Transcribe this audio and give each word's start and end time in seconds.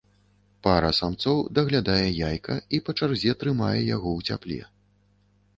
Пара 0.67 0.87
самцоў 0.99 1.37
даглядае 1.59 2.07
яйка 2.29 2.57
і 2.79 2.81
па 2.87 2.91
чарзе 2.99 3.31
трымае 3.45 3.79
яго 3.95 4.09
ў 4.17 4.31
цяпле. 4.31 4.61